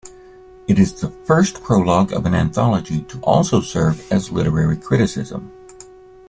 It 0.67 0.79
is 0.79 0.99
the 0.99 1.11
first 1.27 1.61
prologue 1.61 2.11
of 2.11 2.25
an 2.25 2.33
anthology 2.33 3.03
to 3.03 3.19
also 3.19 3.61
serve 3.61 4.11
as 4.11 4.31
literary 4.31 4.75
criticism. 4.77 5.51